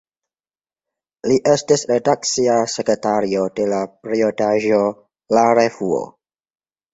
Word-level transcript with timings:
Li 1.31 1.35
estis 1.51 1.83
redakcia 1.91 2.55
sekretario 2.77 3.43
de 3.61 3.67
la 3.75 3.83
periodaĵo 4.07 4.81
"La 5.37 5.45
Revuo". 5.61 6.03